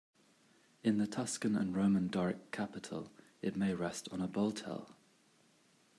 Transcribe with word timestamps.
In 0.83 0.97
the 0.97 1.05
Tuscan 1.05 1.55
and 1.55 1.75
Roman 1.75 2.07
Doric 2.07 2.49
capital, 2.51 3.11
it 3.43 3.55
may 3.55 3.75
rest 3.75 4.09
on 4.11 4.19
a 4.19 4.27
boltel. 4.27 4.95